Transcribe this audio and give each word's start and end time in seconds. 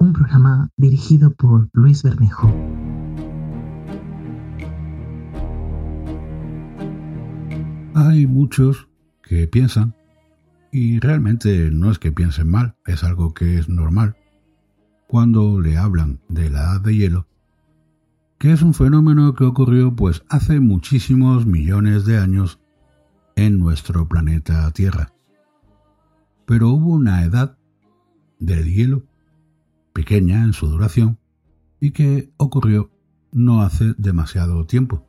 un 0.00 0.12
programa 0.12 0.70
dirigido 0.76 1.34
por 1.34 1.68
Luis 1.72 2.04
Bermejo. 2.04 2.48
Hay 7.94 8.28
muchos 8.28 8.88
que 9.22 9.48
piensan, 9.48 9.96
y 10.70 11.00
realmente 11.00 11.70
no 11.72 11.90
es 11.90 11.98
que 11.98 12.12
piensen 12.12 12.48
mal, 12.48 12.76
es 12.86 13.02
algo 13.02 13.34
que 13.34 13.58
es 13.58 13.68
normal, 13.68 14.16
cuando 15.08 15.60
le 15.60 15.76
hablan 15.76 16.20
de 16.28 16.48
la 16.48 16.60
edad 16.60 16.80
de 16.80 16.94
hielo, 16.94 17.26
que 18.38 18.52
es 18.52 18.62
un 18.62 18.74
fenómeno 18.74 19.34
que 19.34 19.44
ocurrió 19.44 19.96
pues 19.96 20.22
hace 20.28 20.60
muchísimos 20.60 21.44
millones 21.44 22.04
de 22.04 22.18
años 22.18 22.60
en 23.34 23.58
nuestro 23.58 24.06
planeta 24.06 24.70
Tierra. 24.70 25.12
Pero 26.46 26.68
hubo 26.68 26.92
una 26.92 27.24
edad 27.24 27.58
del 28.38 28.72
hielo, 28.72 29.02
pequeña 29.98 30.44
en 30.44 30.52
su 30.52 30.68
duración, 30.68 31.18
y 31.80 31.90
que 31.90 32.30
ocurrió 32.36 32.92
no 33.32 33.62
hace 33.62 33.94
demasiado 33.98 34.64
tiempo. 34.64 35.04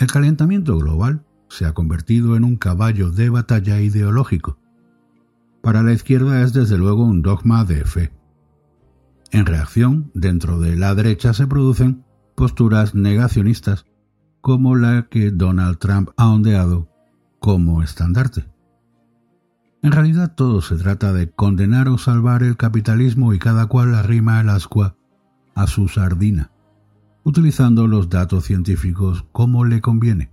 El 0.00 0.08
calentamiento 0.08 0.76
global 0.76 1.24
se 1.48 1.64
ha 1.64 1.74
convertido 1.74 2.34
en 2.34 2.42
un 2.42 2.56
caballo 2.56 3.12
de 3.12 3.30
batalla 3.30 3.80
ideológico. 3.80 4.58
Para 5.62 5.84
la 5.84 5.92
izquierda 5.92 6.42
es 6.42 6.52
desde 6.52 6.76
luego 6.76 7.04
un 7.04 7.22
dogma 7.22 7.64
de 7.64 7.84
fe. 7.84 8.12
En 9.30 9.46
reacción, 9.46 10.10
dentro 10.12 10.58
de 10.58 10.74
la 10.74 10.96
derecha 10.96 11.34
se 11.34 11.46
producen 11.46 12.04
posturas 12.34 12.96
negacionistas 12.96 13.86
como 14.40 14.74
la 14.74 15.06
que 15.08 15.30
Donald 15.30 15.78
Trump 15.78 16.10
ha 16.16 16.30
ondeado 16.30 16.88
como 17.38 17.84
estandarte. 17.84 18.51
En 19.82 19.90
realidad 19.90 20.36
todo 20.36 20.62
se 20.62 20.76
trata 20.76 21.12
de 21.12 21.32
condenar 21.32 21.88
o 21.88 21.98
salvar 21.98 22.44
el 22.44 22.56
capitalismo 22.56 23.34
y 23.34 23.40
cada 23.40 23.66
cual 23.66 23.96
arrima 23.96 24.40
el 24.40 24.48
ascua 24.48 24.96
a 25.56 25.66
su 25.66 25.88
sardina, 25.88 26.52
utilizando 27.24 27.88
los 27.88 28.08
datos 28.08 28.44
científicos 28.44 29.26
como 29.32 29.64
le 29.64 29.80
conviene. 29.80 30.30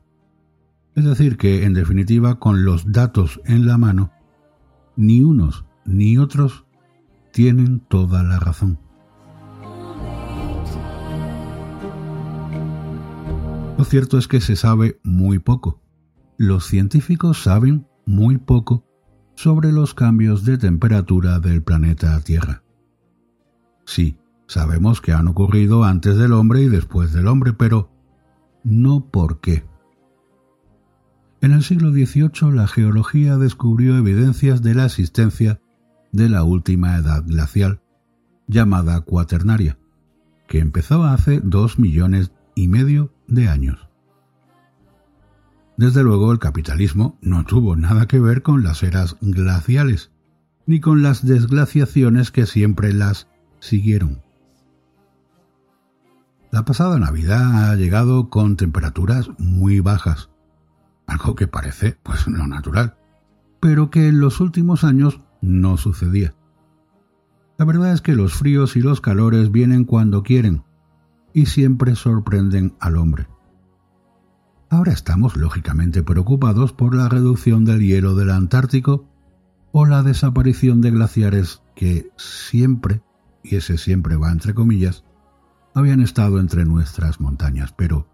Es 0.94 1.04
decir, 1.04 1.36
que 1.38 1.66
en 1.66 1.74
definitiva 1.74 2.38
con 2.38 2.64
los 2.64 2.92
datos 2.92 3.42
en 3.44 3.66
la 3.66 3.80
mano, 3.80 4.12
ni 4.96 5.22
unos 5.22 5.66
ni 5.84 6.20
otros 6.20 6.66
tienen 7.34 7.80
toda 7.80 8.22
la 8.22 8.38
razón. 8.38 8.78
Lo 13.80 13.84
cierto 13.84 14.20
es 14.20 14.28
que 14.28 14.42
se 14.42 14.56
sabe 14.56 15.00
muy 15.04 15.40
poco. 15.40 15.82
Los 16.38 16.68
científicos 16.68 17.42
saben 17.42 17.88
muy 18.06 18.38
poco 18.38 18.89
sobre 19.42 19.72
los 19.72 19.94
cambios 19.94 20.44
de 20.44 20.58
temperatura 20.58 21.40
del 21.40 21.64
planeta 21.64 22.20
Tierra. 22.20 22.62
Sí, 23.86 24.18
sabemos 24.48 25.00
que 25.00 25.14
han 25.14 25.30
ocurrido 25.30 25.86
antes 25.86 26.18
del 26.18 26.34
hombre 26.34 26.64
y 26.64 26.68
después 26.68 27.14
del 27.14 27.26
hombre, 27.26 27.54
pero 27.54 27.90
no 28.66 29.06
por 29.10 29.40
qué. 29.40 29.64
En 31.40 31.54
el 31.54 31.64
siglo 31.64 31.92
XVIII 31.92 32.52
la 32.52 32.68
geología 32.68 33.38
descubrió 33.38 33.96
evidencias 33.96 34.62
de 34.62 34.76
la 34.76 34.88
existencia 34.88 35.62
de 36.12 36.28
la 36.28 36.44
última 36.44 36.98
edad 36.98 37.24
glacial, 37.26 37.82
llamada 38.46 39.00
cuaternaria, 39.00 39.80
que 40.50 40.60
empezó 40.60 41.06
hace 41.06 41.40
dos 41.40 41.80
millones 41.80 42.34
y 42.56 42.68
medio 42.68 43.14
de 43.30 43.48
años. 43.48 43.89
Desde 45.80 46.04
luego 46.04 46.34
el 46.34 46.40
capitalismo 46.40 47.18
no 47.22 47.46
tuvo 47.46 47.78
nada 47.78 48.06
que 48.06 48.20
ver 48.20 48.42
con 48.42 48.64
las 48.64 48.84
eras 48.84 49.16
glaciales, 49.22 50.12
ni 50.66 50.82
con 50.82 51.02
las 51.04 51.26
desglaciaciones 51.26 52.32
que 52.32 52.46
siempre 52.46 52.92
las 52.92 53.30
siguieron. 53.62 54.22
La 56.52 56.66
pasada 56.66 57.00
Navidad 57.00 57.72
ha 57.72 57.76
llegado 57.78 58.30
con 58.30 58.58
temperaturas 58.58 59.30
muy 59.38 59.80
bajas, 59.80 60.30
algo 61.08 61.36
que 61.36 61.48
parece 61.48 61.98
pues 62.04 62.28
lo 62.28 62.46
natural, 62.46 62.98
pero 63.62 63.90
que 63.90 64.10
en 64.10 64.20
los 64.20 64.42
últimos 64.42 64.84
años 64.84 65.22
no 65.40 65.78
sucedía. 65.78 66.36
La 67.58 67.64
verdad 67.64 67.94
es 67.94 68.02
que 68.02 68.16
los 68.16 68.34
fríos 68.34 68.76
y 68.76 68.82
los 68.82 69.00
calores 69.00 69.50
vienen 69.50 69.86
cuando 69.86 70.24
quieren 70.24 70.62
y 71.32 71.46
siempre 71.46 71.96
sorprenden 71.96 72.76
al 72.82 72.98
hombre. 72.98 73.30
Ahora 74.72 74.92
estamos 74.92 75.36
lógicamente 75.36 76.04
preocupados 76.04 76.74
por 76.74 76.94
la 76.94 77.10
reducción 77.10 77.66
del 77.66 77.82
hielo 77.82 78.14
del 78.14 78.30
Antártico 78.30 79.08
o 79.72 79.88
la 79.88 80.04
desaparición 80.04 80.80
de 80.82 80.92
glaciares 80.92 81.64
que 81.76 82.12
siempre, 82.18 83.02
y 83.44 83.56
ese 83.56 83.80
siempre 83.80 84.16
va 84.16 84.32
entre 84.32 84.54
comillas, 84.54 85.04
habían 85.74 86.02
estado 86.02 86.40
entre 86.40 86.66
nuestras 86.66 87.20
montañas. 87.20 87.74
Pero, 87.76 88.08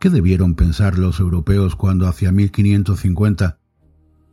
¿qué 0.00 0.08
debieron 0.08 0.54
pensar 0.54 0.98
los 0.98 1.20
europeos 1.20 1.76
cuando 1.76 2.08
hacia 2.08 2.32
1550 2.32 3.58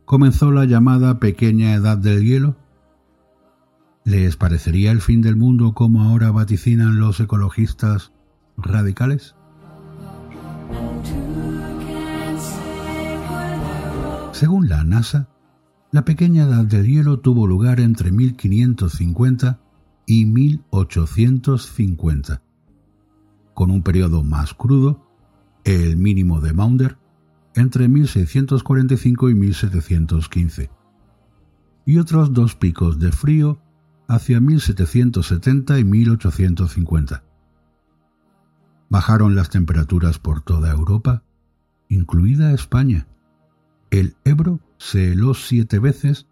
comenzó 0.06 0.50
la 0.50 0.64
llamada 0.64 1.20
pequeña 1.20 1.74
edad 1.74 1.98
del 1.98 2.24
hielo? 2.24 2.56
¿Les 4.04 4.36
parecería 4.36 4.90
el 4.92 5.02
fin 5.02 5.20
del 5.20 5.36
mundo 5.36 5.74
como 5.74 6.02
ahora 6.04 6.30
vaticinan 6.30 6.98
los 6.98 7.20
ecologistas 7.20 8.12
radicales? 8.56 9.36
Según 14.42 14.68
la 14.68 14.82
NASA, 14.82 15.28
la 15.92 16.04
pequeña 16.04 16.42
edad 16.42 16.64
del 16.64 16.84
hielo 16.84 17.20
tuvo 17.20 17.46
lugar 17.46 17.78
entre 17.78 18.10
1550 18.10 19.60
y 20.04 20.26
1850, 20.26 22.42
con 23.54 23.70
un 23.70 23.84
periodo 23.84 24.24
más 24.24 24.52
crudo, 24.52 25.06
el 25.62 25.96
mínimo 25.96 26.40
de 26.40 26.54
Maunder, 26.54 26.98
entre 27.54 27.86
1645 27.86 29.30
y 29.30 29.34
1715, 29.36 30.70
y 31.86 31.98
otros 31.98 32.32
dos 32.32 32.56
picos 32.56 32.98
de 32.98 33.12
frío 33.12 33.60
hacia 34.08 34.40
1770 34.40 35.78
y 35.78 35.84
1850. 35.84 37.22
Bajaron 38.90 39.36
las 39.36 39.50
temperaturas 39.50 40.18
por 40.18 40.40
toda 40.40 40.72
Europa, 40.72 41.22
incluida 41.88 42.50
España, 42.50 43.06
el 43.92 44.16
Ebro 44.24 44.58
se 44.78 45.12
heló 45.12 45.34
siete 45.34 45.78
veces 45.78 46.26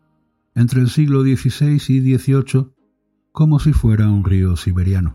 entre 0.55 0.81
el 0.81 0.89
siglo 0.89 1.23
XVI 1.23 1.75
y 1.75 2.17
XVIII 2.17 2.71
como 3.33 3.61
si 3.61 3.75
fuera 3.75 4.09
un 4.09 4.25
río 4.25 4.57
siberiano. 4.57 5.15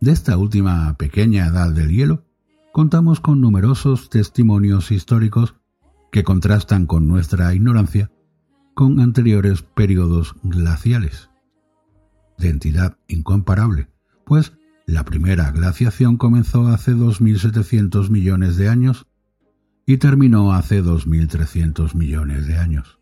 De 0.00 0.12
esta 0.12 0.38
última 0.38 0.94
pequeña 0.94 1.46
edad 1.46 1.72
del 1.72 1.90
hielo, 1.90 2.24
contamos 2.72 3.20
con 3.20 3.40
numerosos 3.42 4.08
testimonios 4.08 4.90
históricos 4.90 5.56
que 6.10 6.24
contrastan 6.24 6.86
con 6.86 7.06
nuestra 7.06 7.54
ignorancia 7.54 8.10
con 8.74 8.98
anteriores 9.00 9.62
periodos 9.62 10.36
glaciales. 10.42 11.28
De 12.38 12.48
entidad 12.48 12.96
incomparable, 13.08 13.90
pues 14.24 14.54
la 14.86 15.04
primera 15.04 15.50
glaciación 15.50 16.16
comenzó 16.16 16.68
hace 16.68 16.94
2.700 16.94 18.08
millones 18.08 18.56
de 18.56 18.70
años 18.70 19.06
y 19.88 19.96
terminó 19.96 20.52
hace 20.52 20.84
2.300 20.84 21.94
millones 21.94 22.46
de 22.46 22.58
años. 22.58 22.98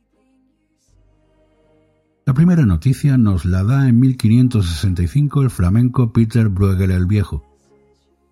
La 2.24 2.32
primera 2.32 2.64
noticia 2.64 3.18
nos 3.18 3.44
la 3.44 3.64
da 3.64 3.88
en 3.88 3.98
1565 3.98 5.42
el 5.42 5.50
flamenco 5.50 6.12
Peter 6.12 6.48
Bruegel 6.48 6.92
el 6.92 7.06
Viejo, 7.06 7.44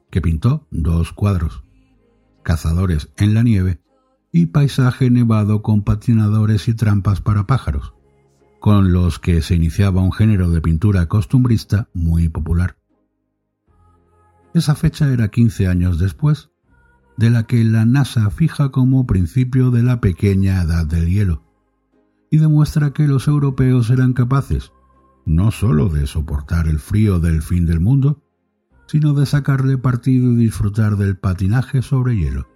que 0.08 0.20
pintó 0.20 0.68
dos 0.70 1.12
cuadros, 1.12 1.64
Cazadores 2.44 3.10
en 3.16 3.34
la 3.34 3.42
nieve 3.42 3.80
y 4.30 4.46
Paisaje 4.46 5.10
nevado 5.10 5.60
con 5.60 5.82
patinadores 5.82 6.68
y 6.68 6.74
trampas 6.74 7.20
para 7.20 7.48
pájaros, 7.48 7.92
con 8.60 8.92
los 8.92 9.18
que 9.18 9.42
se 9.42 9.56
iniciaba 9.56 10.00
un 10.00 10.12
género 10.12 10.48
de 10.50 10.60
pintura 10.60 11.06
costumbrista 11.06 11.88
muy 11.92 12.28
popular. 12.28 12.76
Esa 14.54 14.76
fecha 14.76 15.12
era 15.12 15.26
15 15.26 15.66
años 15.66 15.98
después 15.98 16.53
de 17.16 17.30
la 17.30 17.44
que 17.44 17.62
la 17.64 17.84
NASA 17.84 18.30
fija 18.30 18.70
como 18.70 19.06
principio 19.06 19.70
de 19.70 19.82
la 19.82 20.00
pequeña 20.00 20.62
edad 20.62 20.86
del 20.86 21.08
hielo, 21.08 21.42
y 22.30 22.38
demuestra 22.38 22.92
que 22.92 23.06
los 23.06 23.28
europeos 23.28 23.90
eran 23.90 24.12
capaces 24.12 24.72
no 25.26 25.50
sólo 25.50 25.88
de 25.88 26.06
soportar 26.06 26.68
el 26.68 26.78
frío 26.78 27.18
del 27.18 27.42
fin 27.42 27.66
del 27.66 27.80
mundo, 27.80 28.22
sino 28.86 29.14
de 29.14 29.26
sacarle 29.26 29.78
partido 29.78 30.32
y 30.32 30.36
disfrutar 30.36 30.96
del 30.96 31.16
patinaje 31.16 31.82
sobre 31.82 32.16
hielo. 32.16 32.48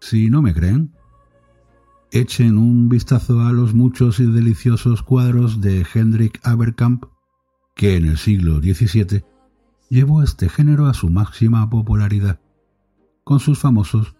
Si 0.00 0.30
no 0.30 0.42
me 0.42 0.54
creen, 0.54 0.94
echen 2.10 2.56
un 2.56 2.88
vistazo 2.88 3.42
a 3.42 3.52
los 3.52 3.74
muchos 3.74 4.20
y 4.20 4.26
deliciosos 4.26 5.02
cuadros 5.02 5.60
de 5.60 5.86
Hendrik 5.92 6.40
Aberkamp, 6.44 7.04
que 7.74 7.96
en 7.96 8.06
el 8.06 8.18
siglo 8.18 8.60
XVII 8.60 9.24
llevó 9.90 10.22
este 10.22 10.48
género 10.48 10.86
a 10.86 10.94
su 10.94 11.10
máxima 11.10 11.68
popularidad 11.68 12.40
con 13.24 13.40
sus 13.40 13.58
famosos 13.58 14.14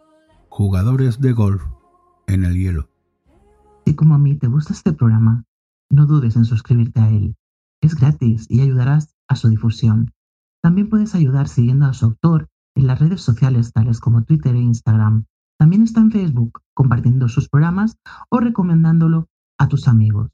jugadores 0.49 1.21
de 1.21 1.33
golf 1.33 1.62
en 2.27 2.45
el 2.45 2.55
hielo. 2.55 2.89
Si 3.85 3.95
como 3.95 4.15
a 4.15 4.19
mí 4.19 4.37
te 4.37 4.49
gusta 4.49 4.73
este 4.73 4.95
programa, 4.95 5.45
no 5.91 6.06
dudes 6.06 6.37
en 6.37 6.47
suscribirte 6.47 7.01
a 7.01 7.11
él. 7.11 7.37
Es 7.83 7.95
gratis 7.95 8.47
y 8.49 8.62
ayudarás 8.62 9.15
a 9.29 9.37
su 9.37 9.51
difusión. 9.51 10.12
También 10.62 10.89
puedes 10.89 11.15
ayudar 11.15 11.49
siguiendo 11.49 11.85
a 11.85 11.93
su 11.93 12.06
autor 12.06 12.49
en 12.75 12.87
las 12.87 12.99
redes 12.99 13.21
sociales 13.21 13.73
tales 13.73 14.01
como 14.01 14.25
Twitter 14.25 14.55
e 14.56 14.61
Instagram. 14.61 15.27
También 15.59 15.83
está 15.83 16.01
en 16.01 16.11
Facebook 16.11 16.62
compartiendo 16.73 17.29
sus 17.29 17.51
programas 17.51 17.99
o 18.31 18.41
recomendándolo 18.41 19.29
a 19.59 19.69
tus 19.69 19.87
amigos. 19.87 20.31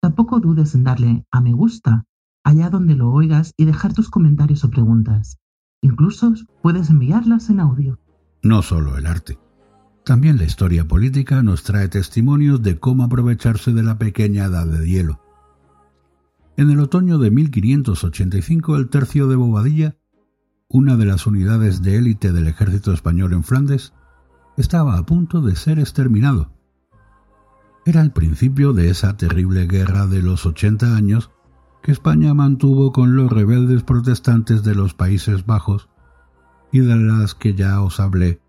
Tampoco 0.00 0.38
dudes 0.38 0.76
en 0.76 0.84
darle 0.84 1.26
a 1.32 1.40
me 1.40 1.52
gusta 1.52 2.04
allá 2.44 2.70
donde 2.70 2.94
lo 2.94 3.10
oigas 3.10 3.52
y 3.56 3.64
dejar 3.64 3.94
tus 3.94 4.10
comentarios 4.10 4.64
o 4.64 4.70
preguntas. 4.70 5.38
Incluso 5.80 6.34
puedes 6.62 6.90
enviarlas 6.90 7.50
en 7.50 7.60
audio. 7.60 7.98
No 8.42 8.62
solo 8.62 8.98
el 8.98 9.06
arte. 9.06 9.38
También 10.04 10.36
la 10.36 10.44
historia 10.44 10.86
política 10.88 11.44
nos 11.44 11.62
trae 11.62 11.88
testimonios 11.88 12.60
de 12.60 12.78
cómo 12.80 13.04
aprovecharse 13.04 13.72
de 13.72 13.84
la 13.84 13.98
pequeña 13.98 14.46
edad 14.46 14.66
de 14.66 14.84
hielo. 14.84 15.20
En 16.56 16.70
el 16.70 16.80
otoño 16.80 17.18
de 17.18 17.30
1585 17.30 18.76
el 18.76 18.88
tercio 18.88 19.28
de 19.28 19.36
Bobadilla, 19.36 19.96
una 20.68 20.96
de 20.96 21.06
las 21.06 21.26
unidades 21.26 21.82
de 21.82 21.98
élite 21.98 22.32
del 22.32 22.48
ejército 22.48 22.92
español 22.92 23.32
en 23.32 23.44
Flandes, 23.44 23.92
estaba 24.56 24.98
a 24.98 25.06
punto 25.06 25.40
de 25.40 25.54
ser 25.54 25.78
exterminado. 25.78 26.50
Era 27.86 28.02
el 28.02 28.10
principio 28.10 28.72
de 28.72 28.90
esa 28.90 29.16
terrible 29.16 29.66
guerra 29.66 30.08
de 30.08 30.20
los 30.20 30.46
80 30.46 30.96
años 30.96 31.30
que 31.80 31.92
España 31.92 32.34
mantuvo 32.34 32.92
con 32.92 33.14
los 33.14 33.30
rebeldes 33.30 33.84
protestantes 33.84 34.64
de 34.64 34.74
los 34.74 34.94
Países 34.94 35.46
Bajos 35.46 35.88
y 36.72 36.80
de 36.80 36.96
las 36.96 37.34
que 37.34 37.54
ya 37.54 37.80
os 37.82 38.00
hablé 38.00 38.40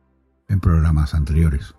en 0.48 0.60
programas 0.60 1.14
anteriores. 1.14 1.75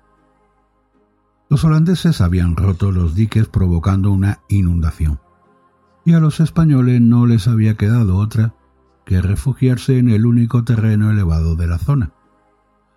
Los 1.48 1.64
holandeses 1.64 2.20
habían 2.20 2.56
roto 2.56 2.92
los 2.92 3.14
diques 3.14 3.48
provocando 3.48 4.12
una 4.12 4.40
inundación, 4.48 5.20
y 6.04 6.12
a 6.12 6.20
los 6.20 6.40
españoles 6.40 7.00
no 7.00 7.26
les 7.26 7.48
había 7.48 7.76
quedado 7.76 8.16
otra 8.16 8.54
que 9.04 9.20
refugiarse 9.20 9.98
en 9.98 10.08
el 10.10 10.26
único 10.26 10.64
terreno 10.64 11.10
elevado 11.10 11.56
de 11.56 11.66
la 11.66 11.78
zona, 11.78 12.12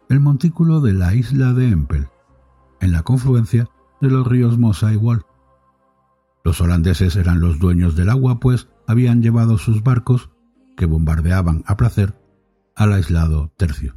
el 0.09 0.19
montículo 0.19 0.81
de 0.81 0.93
la 0.93 1.15
isla 1.15 1.53
de 1.53 1.69
Empel, 1.69 2.07
en 2.79 2.91
la 2.91 3.03
confluencia 3.03 3.69
de 4.01 4.09
los 4.09 4.27
ríos 4.27 4.57
Mosa 4.57 4.93
y 4.93 4.95
Wal. 4.95 5.25
Los 6.43 6.61
holandeses 6.61 7.15
eran 7.15 7.41
los 7.41 7.59
dueños 7.59 7.95
del 7.95 8.09
agua, 8.09 8.39
pues 8.39 8.69
habían 8.87 9.21
llevado 9.21 9.57
sus 9.57 9.83
barcos, 9.83 10.29
que 10.77 10.85
bombardeaban 10.85 11.63
a 11.65 11.75
placer, 11.75 12.16
al 12.77 12.93
aislado 12.93 13.51
tercio. 13.57 13.95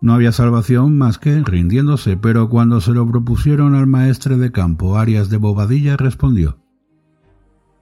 No 0.00 0.14
había 0.14 0.32
salvación 0.32 0.96
más 0.96 1.18
que 1.18 1.42
rindiéndose, 1.42 2.16
pero 2.16 2.48
cuando 2.48 2.80
se 2.80 2.92
lo 2.92 3.06
propusieron 3.06 3.74
al 3.74 3.86
maestre 3.86 4.36
de 4.36 4.50
campo 4.50 4.96
Arias 4.96 5.28
de 5.28 5.36
Bobadilla 5.36 5.96
respondió 5.96 6.58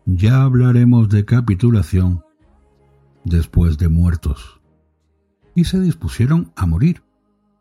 Ya 0.06 0.42
hablaremos 0.42 1.08
de 1.10 1.24
capitulación 1.24 2.24
después 3.24 3.76
de 3.76 3.88
muertos. 3.88 4.60
Y 5.54 5.64
se 5.64 5.78
dispusieron 5.78 6.52
a 6.56 6.66
morir, 6.66 7.02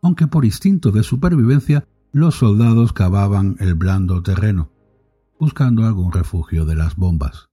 aunque 0.02 0.26
por 0.26 0.46
instinto 0.46 0.90
de 0.90 1.02
supervivencia 1.02 1.86
los 2.12 2.36
soldados 2.36 2.92
cavaban 2.94 3.56
el 3.60 3.74
blando 3.74 4.22
terreno, 4.22 4.70
buscando 5.38 5.86
algún 5.86 6.12
refugio 6.12 6.64
de 6.64 6.76
las 6.76 6.96
bombas. 6.96 7.49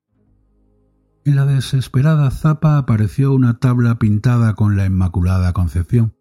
En 1.27 1.35
la 1.35 1.45
desesperada 1.45 2.31
zapa 2.31 2.77
apareció 2.77 3.33
una 3.33 3.59
tabla 3.59 3.99
pintada 3.99 4.53
con 4.53 4.77
la 4.77 4.85
Inmaculada 4.85 5.51
Concepción, 5.51 6.15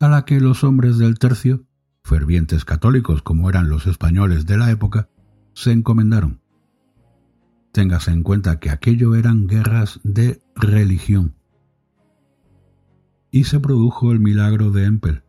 a 0.00 0.08
la 0.08 0.24
que 0.24 0.40
los 0.40 0.64
hombres 0.64 0.98
del 0.98 1.20
tercio, 1.20 1.68
fervientes 2.02 2.64
católicos 2.64 3.22
como 3.22 3.48
eran 3.48 3.68
los 3.68 3.86
españoles 3.86 4.44
de 4.44 4.56
la 4.56 4.72
época, 4.72 5.08
se 5.54 5.70
encomendaron. 5.70 6.40
Téngase 7.70 8.10
en 8.10 8.24
cuenta 8.24 8.58
que 8.58 8.70
aquello 8.70 9.14
eran 9.14 9.46
guerras 9.46 10.00
de 10.02 10.42
religión. 10.56 11.36
Y 13.30 13.44
se 13.44 13.60
produjo 13.60 14.10
el 14.10 14.18
milagro 14.18 14.72
de 14.72 14.86
Empel. 14.86 15.22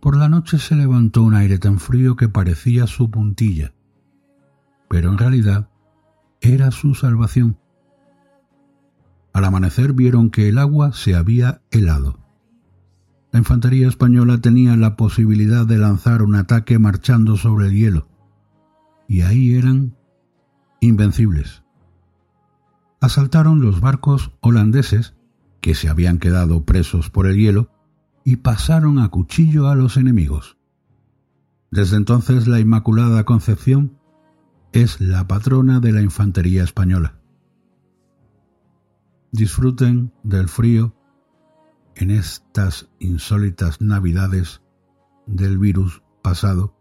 Por 0.00 0.16
la 0.16 0.30
noche 0.30 0.58
se 0.58 0.76
levantó 0.76 1.22
un 1.24 1.34
aire 1.34 1.58
tan 1.58 1.78
frío 1.78 2.16
que 2.16 2.30
parecía 2.30 2.86
su 2.86 3.10
puntilla, 3.10 3.74
pero 4.88 5.10
en 5.10 5.18
realidad 5.18 5.68
era 6.40 6.70
su 6.70 6.94
salvación. 6.94 7.58
Al 9.32 9.44
amanecer 9.44 9.92
vieron 9.92 10.30
que 10.30 10.48
el 10.48 10.58
agua 10.58 10.92
se 10.92 11.14
había 11.14 11.62
helado. 11.70 12.18
La 13.32 13.38
infantería 13.38 13.88
española 13.88 14.38
tenía 14.38 14.76
la 14.76 14.94
posibilidad 14.96 15.66
de 15.66 15.78
lanzar 15.78 16.22
un 16.22 16.34
ataque 16.34 16.78
marchando 16.78 17.36
sobre 17.36 17.68
el 17.68 17.72
hielo, 17.72 18.08
y 19.08 19.22
ahí 19.22 19.54
eran 19.54 19.96
invencibles. 20.80 21.62
Asaltaron 23.00 23.62
los 23.62 23.80
barcos 23.80 24.32
holandeses, 24.40 25.14
que 25.62 25.74
se 25.74 25.88
habían 25.88 26.18
quedado 26.18 26.64
presos 26.64 27.08
por 27.08 27.26
el 27.26 27.36
hielo, 27.36 27.70
y 28.24 28.36
pasaron 28.36 28.98
a 28.98 29.08
cuchillo 29.08 29.68
a 29.68 29.74
los 29.74 29.96
enemigos. 29.96 30.58
Desde 31.70 31.96
entonces 31.96 32.46
la 32.46 32.60
Inmaculada 32.60 33.24
Concepción 33.24 33.96
es 34.72 35.00
la 35.00 35.26
patrona 35.26 35.80
de 35.80 35.92
la 35.92 36.02
infantería 36.02 36.62
española. 36.64 37.21
Disfruten 39.32 40.12
del 40.22 40.48
frío 40.48 40.94
en 41.96 42.10
estas 42.10 42.90
insólitas 42.98 43.80
navidades 43.80 44.60
del 45.26 45.58
virus 45.58 46.02
pasado 46.22 46.76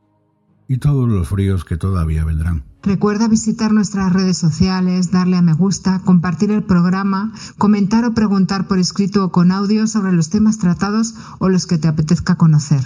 y 0.68 0.78
todos 0.78 1.08
los 1.08 1.30
fríos 1.30 1.64
que 1.64 1.78
todavía 1.78 2.26
vendrán. 2.26 2.66
Recuerda 2.84 3.30
visitar 3.30 3.72
nuestras 3.72 4.12
redes 4.12 4.38
sociales, 4.38 5.12
darle 5.12 5.38
a 5.38 5.42
me 5.42 5.54
gusta, 5.54 6.02
compartir 6.04 6.52
el 6.52 6.64
programa, 6.64 7.34
comentar 7.58 8.04
o 8.04 8.14
preguntar 8.14 8.68
por 8.68 8.80
escrito 8.80 9.24
o 9.24 9.32
con 9.32 9.52
audio 9.52 9.88
sobre 9.88 10.12
los 10.12 10.30
temas 10.30 10.58
tratados 10.58 11.16
o 11.40 11.48
los 11.48 11.68
que 11.68 11.78
te 11.78 11.88
apetezca 11.88 12.36
conocer. 12.36 12.82